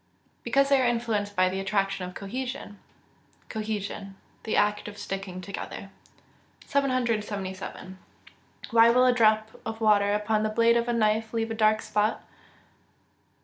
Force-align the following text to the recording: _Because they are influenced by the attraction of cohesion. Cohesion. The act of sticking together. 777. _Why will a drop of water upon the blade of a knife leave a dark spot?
_Because 0.43 0.69
they 0.69 0.81
are 0.81 0.87
influenced 0.87 1.35
by 1.35 1.47
the 1.47 1.59
attraction 1.59 2.03
of 2.09 2.15
cohesion. 2.15 2.79
Cohesion. 3.49 4.15
The 4.45 4.55
act 4.57 4.87
of 4.87 4.97
sticking 4.97 5.41
together. 5.41 5.91
777. 6.65 7.99
_Why 8.69 8.91
will 8.91 9.05
a 9.05 9.13
drop 9.13 9.51
of 9.63 9.79
water 9.79 10.15
upon 10.15 10.41
the 10.41 10.49
blade 10.49 10.75
of 10.75 10.87
a 10.87 10.93
knife 10.93 11.35
leave 11.35 11.51
a 11.51 11.53
dark 11.53 11.83
spot? 11.83 12.23